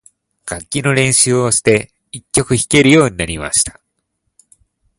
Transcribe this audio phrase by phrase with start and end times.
[0.49, 3.79] 楽器の練習をして、一曲弾けるようになりました。